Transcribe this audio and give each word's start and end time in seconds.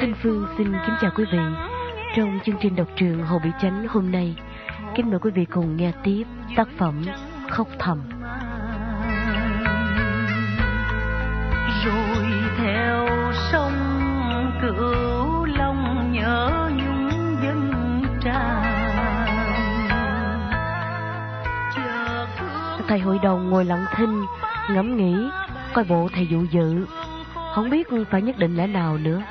Thanh 0.00 0.14
Phương 0.22 0.46
xin 0.58 0.72
kính 0.86 0.94
chào 1.00 1.10
quý 1.16 1.24
vị. 1.32 1.38
Trong 2.16 2.38
chương 2.44 2.56
trình 2.60 2.76
đọc 2.76 2.86
truyện 2.96 3.24
Hồ 3.24 3.38
Bị 3.44 3.50
Chánh 3.62 3.86
hôm 3.88 4.12
nay, 4.12 4.36
kính 4.94 5.10
mời 5.10 5.18
quý 5.18 5.30
vị 5.30 5.44
cùng 5.44 5.76
nghe 5.76 5.92
tiếp 6.04 6.24
tác 6.56 6.68
phẩm 6.78 7.04
Khóc 7.50 7.68
Thầm. 7.78 8.02
Rồi 11.84 12.26
theo 12.58 13.08
sông 13.52 13.72
cửu 14.62 15.44
long 15.44 16.12
nhớ 16.12 16.70
nhung 16.76 17.36
dân 17.42 17.72
tràn. 18.20 18.62
Thầy 22.88 22.98
hội 22.98 23.18
đồng 23.22 23.50
ngồi 23.50 23.64
lặng 23.64 23.84
thinh, 23.96 24.24
ngẫm 24.70 24.96
nghĩ, 24.96 25.28
coi 25.72 25.84
bộ 25.84 26.08
thầy 26.14 26.26
dụ 26.26 26.44
dự. 26.50 26.86
Không 27.54 27.70
biết 27.70 27.88
phải 28.10 28.22
nhất 28.22 28.38
định 28.38 28.56
lẽ 28.56 28.66
nào 28.66 28.98
nữa. 28.98 29.22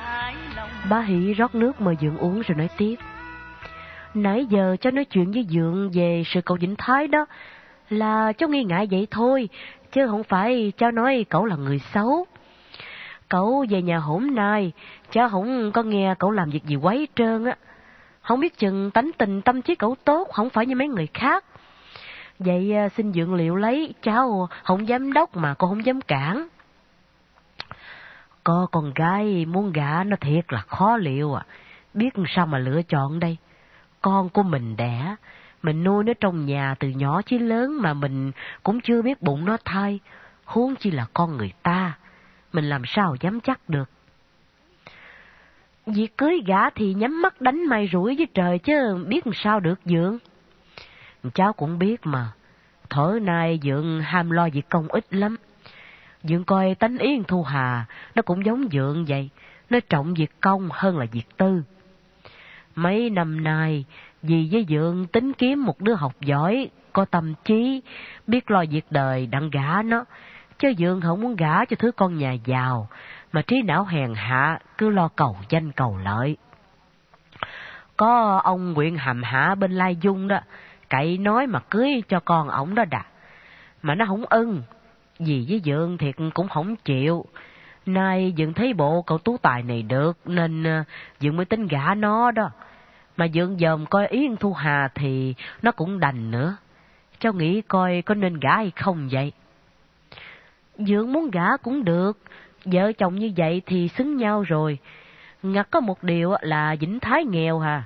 Bá 0.84 1.00
Hỷ 1.00 1.34
rót 1.34 1.54
nước 1.54 1.80
mời 1.80 1.96
Dượng 2.00 2.18
uống 2.18 2.40
rồi 2.40 2.58
nói 2.58 2.68
tiếp. 2.76 2.96
Nãy 4.14 4.46
giờ 4.50 4.76
cháu 4.80 4.90
nói 4.92 5.04
chuyện 5.04 5.32
với 5.32 5.46
Dượng 5.50 5.90
về 5.94 6.22
sự 6.26 6.40
cậu 6.40 6.56
Vĩnh 6.60 6.74
Thái 6.78 7.08
đó 7.08 7.26
là 7.90 8.32
cháu 8.32 8.48
nghi 8.48 8.64
ngại 8.64 8.88
vậy 8.90 9.06
thôi, 9.10 9.48
chứ 9.92 10.06
không 10.06 10.24
phải 10.24 10.72
cháu 10.76 10.90
nói 10.90 11.24
cậu 11.28 11.44
là 11.44 11.56
người 11.56 11.80
xấu. 11.94 12.26
Cậu 13.28 13.64
về 13.70 13.82
nhà 13.82 13.98
hôm 13.98 14.34
nay, 14.34 14.72
cháu 15.10 15.28
không 15.28 15.72
có 15.72 15.82
nghe 15.82 16.14
cậu 16.18 16.30
làm 16.30 16.50
việc 16.50 16.64
gì 16.64 16.76
quấy 16.76 17.08
trơn 17.14 17.44
á. 17.44 17.56
Không 18.20 18.40
biết 18.40 18.58
chừng 18.58 18.90
tánh 18.90 19.10
tình 19.18 19.42
tâm 19.42 19.62
trí 19.62 19.74
cậu 19.74 19.96
tốt, 20.04 20.28
không 20.32 20.50
phải 20.50 20.66
như 20.66 20.76
mấy 20.76 20.88
người 20.88 21.08
khác. 21.14 21.44
Vậy 22.38 22.74
à, 22.74 22.88
xin 22.88 23.12
dượng 23.12 23.34
liệu 23.34 23.56
lấy, 23.56 23.94
cháu 24.02 24.48
không 24.62 24.88
dám 24.88 25.12
đốc 25.12 25.36
mà 25.36 25.54
cô 25.54 25.68
không 25.68 25.86
dám 25.86 26.00
cản. 26.00 26.48
Có 28.48 28.66
con 28.72 28.92
gái 28.94 29.46
muốn 29.46 29.72
gả 29.72 30.04
nó 30.04 30.16
thiệt 30.20 30.52
là 30.52 30.60
khó 30.60 30.96
liệu 30.96 31.34
à. 31.34 31.46
Biết 31.94 32.14
sao 32.28 32.46
mà 32.46 32.58
lựa 32.58 32.82
chọn 32.82 33.20
đây. 33.20 33.36
Con 34.02 34.28
của 34.28 34.42
mình 34.42 34.76
đẻ, 34.76 35.16
mình 35.62 35.84
nuôi 35.84 36.04
nó 36.04 36.12
trong 36.20 36.46
nhà 36.46 36.74
từ 36.80 36.88
nhỏ 36.88 37.22
chí 37.22 37.38
lớn 37.38 37.82
mà 37.82 37.94
mình 37.94 38.32
cũng 38.62 38.80
chưa 38.80 39.02
biết 39.02 39.22
bụng 39.22 39.44
nó 39.44 39.56
thai. 39.64 40.00
Huống 40.44 40.76
chi 40.76 40.90
là 40.90 41.06
con 41.14 41.36
người 41.36 41.52
ta. 41.62 41.98
Mình 42.52 42.68
làm 42.68 42.82
sao 42.86 43.16
dám 43.20 43.40
chắc 43.40 43.68
được. 43.68 43.90
Việc 45.86 46.18
cưới 46.18 46.42
gả 46.46 46.70
thì 46.70 46.94
nhắm 46.94 47.22
mắt 47.22 47.40
đánh 47.40 47.66
mày 47.66 47.88
rủi 47.92 48.16
với 48.16 48.26
trời 48.34 48.58
chứ 48.58 49.04
biết 49.08 49.24
sao 49.34 49.60
được 49.60 49.80
dượng. 49.84 50.18
Cháu 51.34 51.52
cũng 51.52 51.78
biết 51.78 52.00
mà, 52.06 52.32
thở 52.90 53.18
nay 53.22 53.60
dượng 53.62 54.00
ham 54.00 54.30
lo 54.30 54.48
việc 54.52 54.68
công 54.68 54.88
ích 54.88 55.06
lắm. 55.10 55.36
Dượng 56.22 56.44
coi 56.44 56.74
tánh 56.74 56.98
yên 56.98 57.24
thu 57.24 57.42
hà, 57.42 57.86
nó 58.14 58.22
cũng 58.22 58.44
giống 58.44 58.68
dượng 58.72 59.04
vậy, 59.08 59.30
nó 59.70 59.78
trọng 59.88 60.14
việc 60.14 60.30
công 60.40 60.68
hơn 60.72 60.98
là 60.98 61.06
việc 61.12 61.36
tư. 61.36 61.62
Mấy 62.74 63.10
năm 63.10 63.44
nay, 63.44 63.84
vì 64.22 64.48
với 64.52 64.66
dượng 64.68 65.06
tính 65.06 65.32
kiếm 65.32 65.64
một 65.64 65.80
đứa 65.80 65.94
học 65.94 66.12
giỏi, 66.20 66.70
có 66.92 67.04
tâm 67.04 67.34
trí, 67.44 67.82
biết 68.26 68.50
lo 68.50 68.64
việc 68.70 68.84
đời 68.90 69.26
đặng 69.26 69.50
gả 69.50 69.82
nó, 69.82 70.04
chứ 70.58 70.72
dượng 70.78 71.00
không 71.00 71.20
muốn 71.20 71.36
gả 71.36 71.64
cho 71.64 71.76
thứ 71.78 71.92
con 71.92 72.18
nhà 72.18 72.32
giàu, 72.32 72.88
mà 73.32 73.42
trí 73.42 73.62
não 73.62 73.84
hèn 73.84 74.14
hạ, 74.14 74.58
cứ 74.78 74.90
lo 74.90 75.08
cầu 75.08 75.36
danh 75.48 75.72
cầu 75.72 75.98
lợi. 76.04 76.36
Có 77.96 78.40
ông 78.44 78.72
Nguyễn 78.72 78.96
Hàm 78.96 79.22
Hạ 79.22 79.54
bên 79.54 79.72
Lai 79.72 79.96
Dung 79.96 80.28
đó, 80.28 80.40
cậy 80.88 81.18
nói 81.18 81.46
mà 81.46 81.60
cưới 81.70 82.02
cho 82.08 82.20
con 82.20 82.48
ổng 82.48 82.74
đó 82.74 82.84
đã 82.84 83.04
Mà 83.82 83.94
nó 83.94 84.06
không 84.06 84.24
ưng, 84.24 84.62
vì 85.18 85.46
với 85.48 85.60
Dượng 85.64 85.98
thiệt 85.98 86.14
cũng 86.34 86.48
không 86.48 86.76
chịu. 86.76 87.24
Nay 87.86 88.34
Dượng 88.36 88.54
thấy 88.54 88.72
bộ 88.72 89.02
cậu 89.02 89.18
tú 89.18 89.36
tài 89.42 89.62
này 89.62 89.82
được, 89.82 90.18
nên 90.24 90.64
ờ, 90.64 90.84
Dượng 91.20 91.36
mới 91.36 91.44
tính 91.44 91.66
gả 91.66 91.94
nó 91.94 92.30
đó. 92.30 92.50
Mà 93.16 93.28
Dượng 93.28 93.58
dòm 93.58 93.86
coi 93.86 94.06
Yến 94.06 94.36
Thu 94.36 94.52
Hà 94.52 94.88
thì 94.94 95.34
nó 95.62 95.72
cũng 95.72 96.00
đành 96.00 96.30
nữa. 96.30 96.56
Cháu 97.20 97.32
nghĩ 97.32 97.60
coi 97.60 98.02
có 98.02 98.14
nên 98.14 98.40
gả 98.40 98.56
hay 98.56 98.72
không 98.76 99.08
vậy? 99.12 99.32
Dượng 100.78 101.12
muốn 101.12 101.30
gả 101.30 101.56
cũng 101.56 101.84
được, 101.84 102.18
vợ 102.64 102.92
chồng 102.92 103.14
như 103.14 103.32
vậy 103.36 103.62
thì 103.66 103.88
xứng 103.88 104.16
nhau 104.16 104.42
rồi. 104.42 104.78
Ngặt 105.42 105.70
có 105.70 105.80
một 105.80 106.02
điều 106.02 106.34
là 106.40 106.76
Vĩnh 106.80 107.00
Thái 107.00 107.24
nghèo 107.24 107.58
hà. 107.58 107.84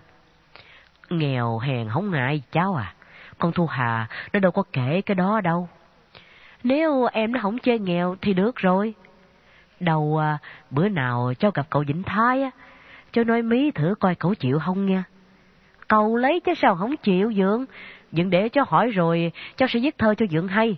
Nghèo 1.11 1.59
hèn 1.59 1.89
không 1.89 2.11
ngại 2.11 2.43
cháu 2.53 2.75
à. 2.75 2.95
Con 3.39 3.53
Thu 3.53 3.67
Hà 3.67 4.09
nó 4.33 4.41
đâu 4.41 4.53
có 4.53 4.63
kể 4.73 5.01
cái 5.07 5.15
đó 5.15 5.41
đâu. 5.41 5.69
Nếu 6.65 7.07
em 7.13 7.33
nó 7.33 7.41
không 7.43 7.59
chơi 7.59 7.79
nghèo 7.79 8.17
thì 8.21 8.35
được 8.35 8.57
rồi. 8.57 8.95
Đầu 9.81 10.19
à, 10.19 10.39
bữa 10.71 10.89
nào 10.89 11.33
cháu 11.39 11.51
gặp 11.51 11.67
cậu 11.71 11.85
Vĩnh 11.87 12.03
Thái 12.03 12.43
á, 12.43 12.51
cho 13.13 13.25
nói 13.25 13.43
mí 13.43 13.71
thử 13.71 13.95
coi 14.01 14.15
cậu 14.15 14.35
chịu 14.35 14.59
không 14.59 14.87
nha. 14.87 15.05
Cậu 15.89 16.17
lấy 16.17 16.41
chứ 16.41 16.55
sao 16.57 16.77
không 16.77 16.97
chịu 16.97 17.33
Dượng, 17.33 17.65
Dượng 18.13 18.31
để 18.31 18.49
cháu 18.49 18.65
hỏi 18.69 18.91
rồi 18.91 19.33
cháu 19.57 19.69
sẽ 19.69 19.81
viết 19.81 19.99
thơ 19.99 20.15
cho 20.15 20.27
Dượng 20.27 20.49
hay. 20.49 20.77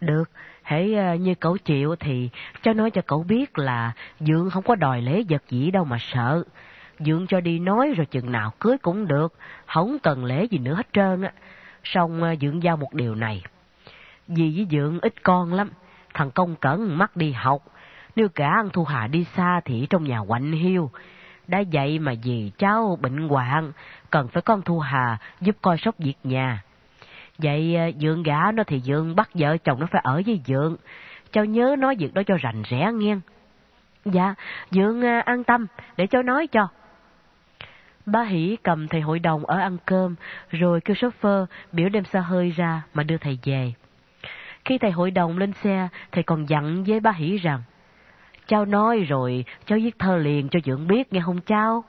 Được, 0.00 0.30
hãy 0.62 0.94
à, 0.94 1.14
như 1.14 1.34
cậu 1.34 1.56
chịu 1.58 1.96
thì 1.96 2.30
cháu 2.62 2.74
nói 2.74 2.90
cho 2.90 3.02
cậu 3.06 3.22
biết 3.22 3.58
là 3.58 3.92
Dượng 4.20 4.50
không 4.50 4.62
có 4.62 4.74
đòi 4.74 5.02
lễ 5.02 5.22
vật 5.28 5.42
gì 5.48 5.70
đâu 5.70 5.84
mà 5.84 5.96
sợ. 6.00 6.44
Dượng 6.98 7.26
cho 7.26 7.40
đi 7.40 7.58
nói 7.58 7.94
rồi 7.96 8.06
chừng 8.06 8.32
nào 8.32 8.52
cưới 8.60 8.78
cũng 8.78 9.08
được, 9.08 9.34
không 9.66 9.98
cần 10.02 10.24
lễ 10.24 10.44
gì 10.44 10.58
nữa 10.58 10.74
hết 10.74 10.86
trơn 10.92 11.22
á. 11.22 11.32
Xong 11.84 12.22
à, 12.22 12.34
Dượng 12.40 12.62
giao 12.62 12.76
một 12.76 12.94
điều 12.94 13.14
này. 13.14 13.42
Dì 14.28 14.56
với 14.56 14.66
Dượng 14.70 14.98
ít 15.02 15.22
con 15.22 15.54
lắm, 15.54 15.70
thằng 16.14 16.30
công 16.30 16.56
cẩn 16.56 16.98
mắt 16.98 17.16
đi 17.16 17.32
học, 17.32 17.62
nếu 18.16 18.28
cả 18.28 18.48
ăn 18.48 18.70
Thu 18.72 18.84
Hà 18.84 19.06
đi 19.06 19.24
xa 19.36 19.60
thì 19.64 19.86
trong 19.90 20.04
nhà 20.04 20.20
quạnh 20.28 20.52
hiu. 20.52 20.90
Đã 21.46 21.62
vậy 21.72 21.98
mà 21.98 22.14
dì 22.14 22.52
cháu 22.58 22.98
bệnh 23.00 23.28
hoạn, 23.28 23.72
cần 24.10 24.28
phải 24.28 24.42
con 24.42 24.62
Thu 24.62 24.78
Hà 24.78 25.18
giúp 25.40 25.56
coi 25.62 25.78
sóc 25.78 25.94
việc 25.98 26.16
nhà. 26.24 26.62
Vậy 27.38 27.76
à, 27.76 27.90
Dượng 28.00 28.22
gả 28.22 28.52
nó 28.52 28.62
thì 28.66 28.80
Dượng 28.80 29.16
bắt 29.16 29.30
vợ 29.34 29.56
chồng 29.56 29.80
nó 29.80 29.86
phải 29.90 30.00
ở 30.04 30.22
với 30.26 30.40
Dượng. 30.46 30.76
Cháu 31.32 31.44
nhớ 31.44 31.76
nói 31.78 31.96
việc 31.98 32.14
đó 32.14 32.22
cho 32.26 32.36
rành 32.40 32.62
rẽ 32.62 32.90
nghe. 32.94 33.16
Dạ, 34.04 34.34
Dượng 34.70 35.04
à, 35.04 35.20
an 35.20 35.44
tâm, 35.44 35.66
để 35.96 36.06
cháu 36.06 36.22
nói 36.22 36.46
cho. 36.46 36.68
Ba 38.06 38.22
Hỷ 38.22 38.56
cầm 38.62 38.88
thầy 38.88 39.00
hội 39.00 39.18
đồng 39.18 39.46
ở 39.46 39.58
ăn 39.58 39.76
cơm, 39.86 40.14
rồi 40.50 40.80
kêu 40.80 40.96
chauffeur 40.96 41.46
biểu 41.72 41.88
đem 41.88 42.04
xe 42.04 42.20
hơi 42.20 42.50
ra 42.50 42.82
mà 42.94 43.02
đưa 43.02 43.16
thầy 43.16 43.38
về. 43.44 43.72
Khi 44.64 44.78
thầy 44.78 44.90
hội 44.90 45.10
đồng 45.10 45.38
lên 45.38 45.52
xe, 45.62 45.88
thầy 46.12 46.22
còn 46.22 46.48
dặn 46.48 46.84
với 46.84 47.00
ba 47.00 47.10
Hỷ 47.10 47.36
rằng, 47.36 47.62
Cháu 48.46 48.64
nói 48.64 48.98
rồi, 48.98 49.44
cháu 49.66 49.78
viết 49.82 49.98
thơ 49.98 50.16
liền 50.16 50.48
cho 50.48 50.60
dưỡng 50.64 50.88
biết 50.88 51.12
nghe 51.12 51.20
không 51.20 51.40
cháu? 51.40 51.84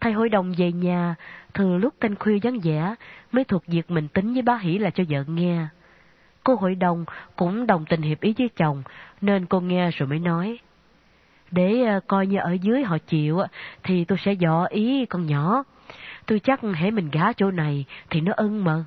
Thầy 0.00 0.12
hội 0.12 0.28
đồng 0.28 0.52
về 0.58 0.72
nhà, 0.72 1.14
thường 1.54 1.76
lúc 1.76 1.94
canh 2.00 2.16
khuya 2.16 2.38
vắng 2.42 2.58
vẻ, 2.62 2.94
mới 3.32 3.44
thuộc 3.44 3.66
việc 3.66 3.90
mình 3.90 4.08
tính 4.08 4.32
với 4.32 4.42
bá 4.42 4.56
Hỷ 4.56 4.78
là 4.78 4.90
cho 4.90 5.04
vợ 5.08 5.24
nghe. 5.26 5.66
Cô 6.44 6.54
hội 6.54 6.74
đồng 6.74 7.04
cũng 7.36 7.66
đồng 7.66 7.84
tình 7.84 8.02
hiệp 8.02 8.20
ý 8.20 8.34
với 8.38 8.48
chồng, 8.56 8.82
nên 9.20 9.46
cô 9.46 9.60
nghe 9.60 9.90
rồi 9.90 10.08
mới 10.08 10.18
nói. 10.18 10.58
Để 11.50 11.84
ờ, 11.84 12.00
coi 12.06 12.26
như 12.26 12.38
ở 12.38 12.52
dưới 12.52 12.82
họ 12.82 12.98
chịu, 12.98 13.40
thì 13.82 14.04
tôi 14.04 14.18
sẽ 14.24 14.32
dò 14.32 14.66
ý 14.70 15.06
con 15.06 15.26
nhỏ. 15.26 15.64
Tôi 16.26 16.40
chắc 16.40 16.60
hãy 16.74 16.90
mình 16.90 17.10
gả 17.10 17.32
chỗ 17.32 17.50
này 17.50 17.84
thì 18.10 18.20
nó 18.20 18.32
ưng 18.36 18.64
mà. 18.64 18.84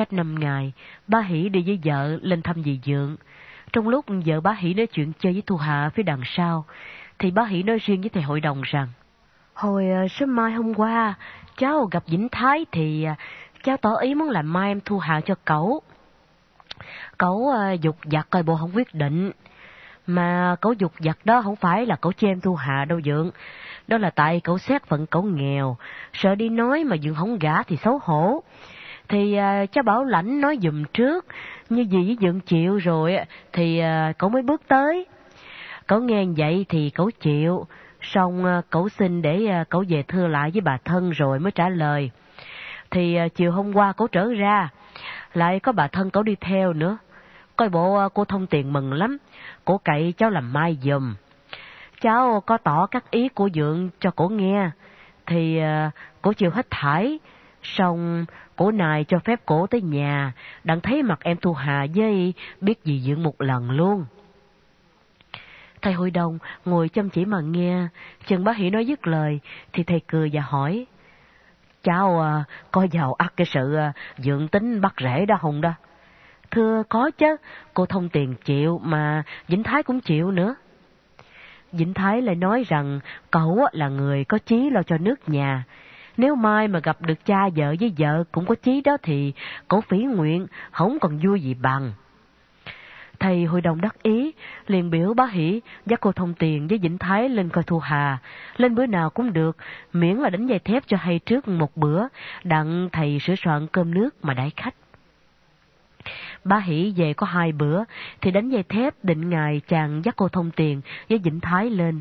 Cách 0.00 0.12
năm 0.12 0.34
ngày, 0.40 0.72
bá 1.06 1.20
Hỷ 1.20 1.48
đi 1.48 1.62
với 1.66 1.78
vợ 1.84 2.18
lên 2.22 2.42
thăm 2.42 2.62
dì 2.62 2.80
Dượng. 2.84 3.16
Trong 3.72 3.88
lúc 3.88 4.04
vợ 4.26 4.40
bá 4.40 4.52
Hỷ 4.52 4.74
nói 4.74 4.86
chuyện 4.86 5.12
chơi 5.18 5.32
với 5.32 5.42
Thu 5.46 5.56
Hạ 5.56 5.90
phía 5.94 6.02
đằng 6.02 6.20
sau, 6.24 6.64
thì 7.18 7.30
bá 7.30 7.44
Hỷ 7.44 7.62
nói 7.62 7.78
riêng 7.78 8.00
với 8.00 8.10
thầy 8.10 8.22
hội 8.22 8.40
đồng 8.40 8.62
rằng, 8.64 8.88
Hồi 9.54 9.90
ờ, 9.90 10.08
sớm 10.08 10.36
mai 10.36 10.52
hôm 10.52 10.74
qua, 10.74 11.14
cháu 11.56 11.88
gặp 11.90 12.02
Vĩnh 12.06 12.28
Thái 12.28 12.66
thì 12.72 13.04
ờ, 13.04 13.14
cháu 13.62 13.76
tỏ 13.76 13.94
ý 13.94 14.14
muốn 14.14 14.30
làm 14.30 14.52
mai 14.52 14.70
em 14.70 14.80
Thu 14.84 14.98
Hạ 14.98 15.20
cho 15.20 15.34
cậu. 15.44 15.82
Cậu 17.18 17.48
ờ, 17.48 17.72
dục 17.72 17.96
giặt 18.12 18.26
coi 18.30 18.42
bộ 18.42 18.56
không 18.56 18.70
quyết 18.74 18.94
định. 18.94 19.30
Mà 20.06 20.56
cậu 20.60 20.72
dục 20.72 20.92
giặt 20.98 21.16
đó 21.24 21.42
không 21.42 21.56
phải 21.56 21.86
là 21.86 21.96
cậu 21.96 22.12
chê 22.12 22.28
em 22.28 22.40
Thu 22.40 22.54
Hạ 22.54 22.84
đâu 22.84 23.00
Dượng. 23.00 23.30
Đó 23.88 23.98
là 23.98 24.10
tại 24.10 24.40
cậu 24.44 24.58
xét 24.58 24.86
phận 24.86 25.06
cậu 25.06 25.22
nghèo, 25.22 25.76
sợ 26.12 26.34
đi 26.34 26.48
nói 26.48 26.84
mà 26.84 26.96
Dượng 26.96 27.14
không 27.14 27.38
gả 27.38 27.62
thì 27.62 27.76
xấu 27.76 28.00
hổ 28.02 28.42
thì 29.10 29.34
à, 29.34 29.66
cháu 29.66 29.82
bảo 29.82 30.04
lãnh 30.04 30.40
nói 30.40 30.58
dùm 30.62 30.84
trước 30.84 31.26
như 31.70 31.82
gì 31.82 32.16
với 32.20 32.40
chịu 32.46 32.76
rồi 32.76 33.16
thì 33.52 33.78
à, 33.78 34.12
cậu 34.18 34.30
mới 34.30 34.42
bước 34.42 34.62
tới. 34.68 35.06
Cậu 35.86 36.00
nghe 36.00 36.24
vậy 36.36 36.66
thì 36.68 36.90
cậu 36.90 37.10
chịu 37.10 37.66
xong 38.00 38.44
à, 38.44 38.62
cậu 38.70 38.88
xin 38.88 39.22
để 39.22 39.46
à, 39.46 39.64
cậu 39.68 39.84
về 39.88 40.02
thưa 40.02 40.26
lại 40.26 40.50
với 40.50 40.60
bà 40.60 40.76
thân 40.84 41.10
rồi 41.10 41.38
mới 41.38 41.52
trả 41.52 41.68
lời. 41.68 42.10
Thì 42.90 43.14
à, 43.14 43.28
chiều 43.28 43.52
hôm 43.52 43.76
qua 43.76 43.92
cậu 43.92 44.08
trở 44.08 44.32
ra 44.34 44.68
lại 45.34 45.60
có 45.60 45.72
bà 45.72 45.88
thân 45.88 46.10
cậu 46.10 46.22
đi 46.22 46.36
theo 46.40 46.72
nữa. 46.72 46.98
Coi 47.56 47.68
bộ 47.68 47.94
à, 47.94 48.08
cô 48.14 48.24
thông 48.24 48.46
tiền 48.46 48.72
mừng 48.72 48.92
lắm 48.92 49.18
cổ 49.64 49.78
cậy 49.78 50.14
cháu 50.16 50.30
làm 50.30 50.52
mai 50.52 50.78
dùm. 50.82 51.14
Cháu 52.00 52.42
có 52.46 52.56
tỏ 52.56 52.86
các 52.86 53.10
ý 53.10 53.28
của 53.28 53.48
dượng 53.54 53.90
cho 54.00 54.10
cổ 54.10 54.28
nghe 54.28 54.70
thì 55.26 55.58
à, 55.58 55.90
cổ 56.22 56.32
chịu 56.32 56.50
hết 56.50 56.66
thải 56.70 57.18
xong 57.62 58.24
cổ 58.56 58.70
nài 58.70 59.04
cho 59.04 59.18
phép 59.18 59.40
cổ 59.46 59.66
tới 59.66 59.82
nhà, 59.82 60.32
đặng 60.64 60.80
thấy 60.80 61.02
mặt 61.02 61.18
em 61.22 61.36
Thu 61.36 61.52
Hà 61.52 61.84
dây 61.84 62.34
biết 62.60 62.84
gì 62.84 63.00
dưỡng 63.00 63.22
một 63.22 63.40
lần 63.40 63.70
luôn. 63.70 64.04
Thầy 65.82 65.92
hội 65.92 66.10
đồng 66.10 66.38
ngồi 66.64 66.88
chăm 66.88 67.10
chỉ 67.10 67.24
mà 67.24 67.40
nghe, 67.40 67.88
chừng 68.26 68.44
bá 68.44 68.52
Hỷ 68.52 68.70
nói 68.70 68.86
dứt 68.86 69.06
lời, 69.06 69.40
thì 69.72 69.82
thầy 69.82 70.00
cười 70.06 70.30
và 70.32 70.40
hỏi, 70.40 70.86
Cháu 71.82 72.20
à, 72.20 72.44
có 72.70 72.86
giàu 72.90 73.14
ắt 73.14 73.32
cái 73.36 73.46
sự 73.46 73.74
à, 73.74 73.92
dưỡng 74.18 74.48
tính 74.48 74.80
bắt 74.80 74.94
rễ 75.00 75.26
đó 75.26 75.36
hùng 75.40 75.60
đó. 75.60 75.72
Thưa 76.50 76.82
có 76.88 77.10
chứ, 77.10 77.36
cô 77.74 77.86
thông 77.86 78.08
tiền 78.08 78.34
chịu 78.44 78.80
mà 78.84 79.22
Vĩnh 79.48 79.62
Thái 79.62 79.82
cũng 79.82 80.00
chịu 80.00 80.30
nữa. 80.30 80.54
Vĩnh 81.72 81.94
Thái 81.94 82.22
lại 82.22 82.34
nói 82.34 82.64
rằng 82.68 83.00
cậu 83.30 83.66
là 83.72 83.88
người 83.88 84.24
có 84.24 84.38
chí 84.38 84.70
lo 84.70 84.82
cho 84.82 84.98
nước 84.98 85.28
nhà. 85.28 85.64
Nếu 86.20 86.34
mai 86.34 86.68
mà 86.68 86.80
gặp 86.82 87.02
được 87.02 87.24
cha 87.24 87.48
vợ 87.56 87.74
với 87.80 87.92
vợ 87.98 88.24
cũng 88.32 88.46
có 88.46 88.54
chí 88.54 88.80
đó 88.80 88.96
thì 89.02 89.32
cổ 89.68 89.80
phỉ 89.80 89.98
nguyện, 89.98 90.46
không 90.70 90.98
còn 91.00 91.18
vui 91.22 91.40
gì 91.40 91.54
bằng. 91.54 91.92
Thầy 93.18 93.44
hội 93.44 93.60
đồng 93.60 93.80
đắc 93.80 94.02
ý, 94.02 94.32
liền 94.66 94.90
biểu 94.90 95.14
bá 95.14 95.26
hỷ 95.26 95.60
dắt 95.86 96.00
cô 96.00 96.12
thông 96.12 96.34
tiền 96.34 96.68
với 96.68 96.78
Vĩnh 96.78 96.98
Thái 96.98 97.28
lên 97.28 97.48
coi 97.48 97.64
thu 97.64 97.78
hà. 97.78 98.18
Lên 98.56 98.74
bữa 98.74 98.86
nào 98.86 99.10
cũng 99.10 99.32
được, 99.32 99.56
miễn 99.92 100.16
là 100.16 100.30
đánh 100.30 100.46
dây 100.46 100.58
thép 100.58 100.82
cho 100.86 100.96
hay 100.96 101.18
trước 101.18 101.48
một 101.48 101.76
bữa, 101.76 102.06
đặng 102.44 102.88
thầy 102.92 103.18
sửa 103.18 103.34
soạn 103.34 103.66
cơm 103.72 103.94
nước 103.94 104.24
mà 104.24 104.34
đãi 104.34 104.50
khách. 104.56 104.74
Bá 106.44 106.58
hỷ 106.58 106.94
về 106.96 107.12
có 107.12 107.26
hai 107.26 107.52
bữa, 107.52 107.84
thì 108.20 108.30
đánh 108.30 108.48
dây 108.48 108.62
thép 108.62 109.04
định 109.04 109.30
ngày 109.30 109.60
chàng 109.68 110.02
dắt 110.04 110.16
cô 110.16 110.28
thông 110.28 110.50
tiền 110.50 110.80
với 111.08 111.18
Vĩnh 111.18 111.40
Thái 111.40 111.70
lên. 111.70 112.00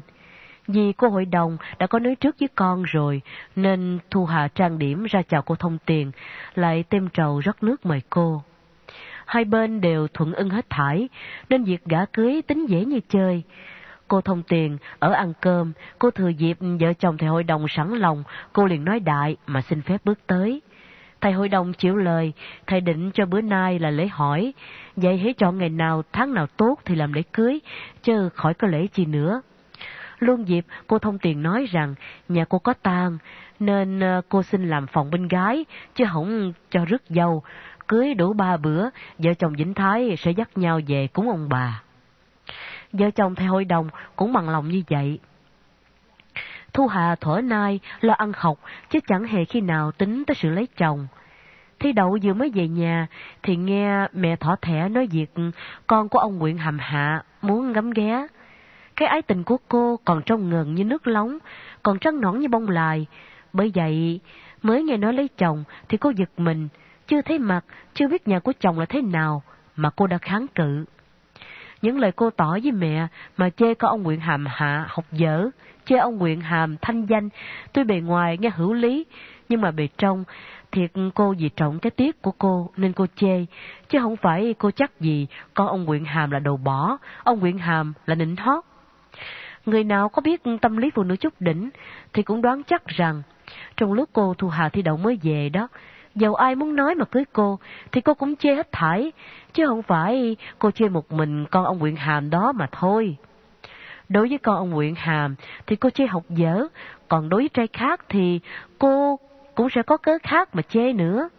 Vì 0.74 0.94
cô 0.94 1.10
hội 1.10 1.25
đồng 1.25 1.57
đã 1.80 1.88
có 1.88 2.00
nói 2.00 2.16
trước 2.16 2.36
với 2.39 2.50
con 2.56 2.83
rồi, 2.83 3.21
nên 3.56 4.00
Thu 4.12 4.25
Hà 4.25 4.48
trang 4.48 4.80
điểm 4.80 5.06
ra 5.10 5.21
chào 5.21 5.42
cô 5.42 5.56
thông 5.56 5.77
tiền, 5.86 6.12
lại 6.56 6.83
tem 6.89 7.10
trầu 7.10 7.39
rót 7.39 7.63
nước 7.63 7.86
mời 7.86 8.01
cô 8.10 8.44
hai 9.30 9.45
bên 9.45 9.81
đều 9.81 10.07
thuận 10.07 10.33
ưng 10.33 10.50
hết 10.50 10.69
thải, 10.69 11.10
nên 11.50 11.63
việc 11.63 11.86
gả 11.86 12.06
cưới 12.06 12.42
tính 12.48 12.66
dễ 12.66 12.86
như 12.86 13.00
chơi. 13.10 13.44
Cô 14.07 14.21
thông 14.21 14.44
tiền, 14.44 14.77
ở 15.00 15.12
ăn 15.12 15.33
cơm, 15.42 15.74
cô 16.00 16.12
thừa 16.12 16.27
dịp 16.27 16.57
vợ 16.80 16.94
chồng 16.94 17.18
thầy 17.18 17.30
hội 17.30 17.44
đồng 17.44 17.68
sẵn 17.68 17.89
lòng, 17.89 18.24
cô 18.54 18.65
liền 18.65 18.86
nói 18.86 19.00
đại 19.00 19.38
mà 19.48 19.62
xin 19.62 19.81
phép 19.81 20.01
bước 20.06 20.19
tới. 20.27 20.62
Thầy 21.22 21.31
hội 21.31 21.50
đồng 21.50 21.74
chịu 21.74 21.95
lời, 21.95 22.33
thầy 22.68 22.81
định 22.81 23.12
cho 23.12 23.25
bữa 23.25 23.42
nay 23.42 23.80
là 23.80 23.89
lễ 23.89 24.07
hỏi, 24.07 24.54
vậy 24.95 25.18
hãy 25.18 25.33
chọn 25.33 25.57
ngày 25.57 25.69
nào, 25.69 26.04
tháng 26.13 26.33
nào 26.33 26.48
tốt 26.48 26.75
thì 26.86 26.95
làm 26.95 27.13
lễ 27.13 27.22
cưới, 27.33 27.60
chứ 28.04 28.30
khỏi 28.36 28.54
có 28.54 28.68
lễ 28.68 28.88
gì 28.94 29.06
nữa. 29.06 29.42
Luôn 30.19 30.48
dịp, 30.48 30.66
cô 30.88 31.00
thông 31.00 31.19
tiền 31.19 31.44
nói 31.44 31.66
rằng 31.71 31.95
nhà 32.30 32.45
cô 32.50 32.60
có 32.60 32.74
tang, 32.74 33.18
nên 33.60 34.00
ờ, 34.00 34.21
cô 34.30 34.44
xin 34.44 34.69
làm 34.69 34.88
phòng 34.88 35.12
bên 35.12 35.27
gái, 35.27 35.66
chứ 35.95 36.06
không 36.13 36.54
cho 36.69 36.86
rước 36.86 37.01
dâu, 37.10 37.44
cưới 37.88 38.13
đủ 38.13 38.33
ba 38.33 38.57
bữa, 38.57 38.89
vợ 39.18 39.33
chồng 39.33 39.54
Vĩnh 39.57 39.74
Thái 39.74 40.16
sẽ 40.18 40.31
dắt 40.31 40.57
nhau 40.57 40.80
về 40.88 41.07
cúng 41.07 41.30
ông 41.30 41.50
bà. 41.50 41.81
Vợ 42.94 43.12
chồng 43.12 43.36
theo 43.36 43.51
hội 43.51 43.66
đồng 43.66 43.89
cũng 44.16 44.33
bằng 44.33 44.50
lòng 44.50 44.69
như 44.69 44.83
vậy. 44.89 45.19
Thu 46.74 46.88
Hà 46.88 47.15
thở 47.15 47.42
nai 47.44 47.80
lo 48.01 48.13
ăn 48.13 48.31
học, 48.36 48.60
chứ 48.89 49.00
chẳng 49.07 49.24
hề 49.24 49.45
khi 49.45 49.62
nào 49.62 49.92
tính 49.92 50.24
tới 50.27 50.36
sự 50.36 50.50
lấy 50.50 50.68
chồng. 50.77 51.07
Thi 51.80 51.94
đậu 51.94 52.18
vừa 52.24 52.33
mới 52.33 52.51
về 52.56 52.68
nhà, 52.68 53.07
thì 53.44 53.56
nghe 53.56 54.07
mẹ 54.13 54.36
thỏ 54.36 54.56
thẻ 54.62 54.89
nói 54.89 55.07
việc 55.12 55.33
con 55.88 56.10
của 56.10 56.19
ông 56.19 56.38
Nguyễn 56.38 56.57
Hàm 56.57 56.80
Hạ 56.80 57.24
muốn 57.42 57.72
ngắm 57.72 57.92
ghé. 57.92 58.27
Cái 59.00 59.07
ái 59.07 59.22
tình 59.22 59.44
của 59.44 59.57
cô 59.68 60.00
còn 60.06 60.22
trong 60.25 60.50
ngần 60.50 60.75
như 60.75 60.84
nước 60.84 61.07
lóng, 61.07 61.38
còn 61.84 62.00
trắng 62.00 62.22
nõn 62.22 62.40
như 62.40 62.48
bông 62.48 62.69
lài. 62.69 63.07
Bởi 63.54 63.72
vậy, 63.75 64.19
mới 64.62 64.84
nghe 64.84 64.98
nói 64.98 65.13
lấy 65.13 65.30
chồng 65.38 65.63
thì 65.90 65.98
cô 65.98 66.10
giật 66.10 66.30
mình, 66.38 66.68
chưa 67.07 67.22
thấy 67.22 67.40
mặt, 67.40 67.66
chưa 67.94 68.07
biết 68.07 68.28
nhà 68.28 68.40
của 68.40 68.54
chồng 68.60 68.80
là 68.80 68.86
thế 68.86 69.01
nào, 69.01 69.44
mà 69.75 69.90
cô 69.90 70.07
đã 70.07 70.18
kháng 70.18 70.48
cự. 70.56 70.86
Những 71.81 72.00
lời 72.00 72.12
cô 72.12 72.30
tỏ 72.30 72.57
với 72.63 72.72
mẹ 72.72 73.07
mà 73.38 73.50
chê 73.50 73.74
có 73.74 73.88
ông 73.88 74.04
Nguyễn 74.04 74.19
Hàm 74.19 74.46
hạ 74.46 74.86
học 74.90 75.06
dở, 75.12 75.50
chê 75.86 75.98
ông 75.98 76.18
Nguyễn 76.18 76.42
Hàm 76.42 76.78
thanh 76.81 77.06
danh, 77.06 77.30
tuy 77.74 77.84
bề 77.84 78.00
ngoài 78.00 78.38
nghe 78.38 78.50
hữu 78.50 78.74
lý, 78.74 79.06
nhưng 79.50 79.62
mà 79.62 79.72
bề 79.72 79.88
trong, 79.98 80.24
thiệt 80.72 80.92
cô 81.16 81.36
vì 81.40 81.50
trọng 81.50 81.80
cái 81.80 81.92
tiếc 81.92 82.22
của 82.22 82.31
cô 82.31 82.69
nên 82.78 82.94
cô 82.94 83.06
chê, 83.16 83.46
chứ 83.90 84.00
không 84.00 84.16
phải 84.16 84.56
cô 84.57 84.72
chắc 84.72 85.00
gì 85.00 85.28
con 85.54 85.68
ông 85.68 85.84
Nguyễn 85.84 86.06
Hàm 86.06 86.31
là 86.31 86.40
đầu 86.40 86.57
bỏ, 86.57 86.98
ông 87.24 87.40
Nguyễn 87.40 87.57
Hàm 87.57 87.94
là 88.06 88.16
nịnh 88.16 88.36
hót. 88.36 88.63
Người 89.66 89.84
nào 89.84 90.10
có 90.10 90.22
biết 90.22 90.42
tâm 90.62 90.78
lý 90.78 90.90
phụ 90.96 91.04
nữ 91.04 91.16
chút 91.16 91.34
đỉnh 91.40 91.70
thì 92.14 92.24
cũng 92.24 92.42
đoán 92.42 92.64
chắc 92.64 92.88
rằng 92.88 93.22
trong 93.78 93.94
lúc 93.94 94.10
cô 94.14 94.34
Thu 94.34 94.48
Hà 94.50 94.70
thi 94.70 94.82
đậu 94.82 94.98
mới 94.98 95.20
về 95.24 95.50
đó, 95.50 95.68
dầu 96.16 96.36
ai 96.36 96.56
muốn 96.56 96.76
nói 96.76 96.96
mà 96.96 97.06
cưới 97.06 97.24
cô, 97.34 97.60
thì 97.92 98.02
cô 98.02 98.14
cũng 98.14 98.36
chê 98.36 98.56
hết 98.56 98.72
thảy 98.72 99.12
chứ 99.54 99.68
không 99.68 99.84
phải 99.84 100.36
cô 100.60 100.72
chê 100.72 100.90
một 100.90 101.12
mình 101.12 101.46
con 101.46 101.66
ông 101.66 101.80
Nguyễn 101.80 101.96
Hàm 101.96 102.30
đó 102.30 102.52
mà 102.52 102.68
thôi. 102.72 103.18
Đối 104.10 104.30
với 104.30 104.38
con 104.38 104.56
ông 104.56 104.70
Nguyễn 104.70 104.96
Hàm 104.96 105.36
thì 105.68 105.76
cô 105.76 105.90
chê 105.90 106.08
học 106.08 106.24
dở, 106.30 106.68
còn 107.08 107.30
đối 107.30 107.42
với 107.42 107.50
trai 107.50 107.68
khác 107.74 108.06
thì 108.10 108.40
cô 108.80 109.20
cũng 109.56 109.70
sẽ 109.70 109.84
có 109.84 109.98
cớ 109.98 110.18
khác 110.24 110.56
mà 110.56 110.62
chê 110.62 110.94
nữa. 110.94 111.30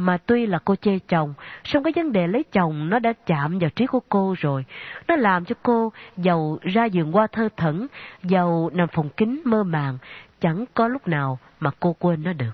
Mà 0.00 0.16
tuy 0.16 0.46
là 0.46 0.58
cô 0.64 0.76
chê 0.76 0.98
chồng, 0.98 1.34
song 1.64 1.84
cái 1.84 1.92
vấn 1.96 2.12
đề 2.12 2.26
lấy 2.26 2.44
chồng 2.52 2.90
nó 2.90 2.98
đã 2.98 3.12
chạm 3.26 3.58
vào 3.58 3.70
trí 3.70 3.86
của 3.86 4.00
cô 4.08 4.34
rồi. 4.38 4.64
Nó 5.08 5.16
làm 5.16 5.44
cho 5.44 5.54
cô 5.62 5.92
giàu 6.16 6.58
ra 6.62 6.84
giường 6.84 7.16
qua 7.16 7.26
thơ 7.26 7.48
thẩn, 7.56 7.86
giàu 8.22 8.70
nằm 8.72 8.88
phòng 8.88 9.08
kính 9.16 9.42
mơ 9.44 9.62
màng, 9.62 9.98
chẳng 10.40 10.64
có 10.74 10.88
lúc 10.88 11.08
nào 11.08 11.38
mà 11.60 11.70
cô 11.80 11.96
quên 11.98 12.22
nó 12.22 12.32
được. 12.32 12.52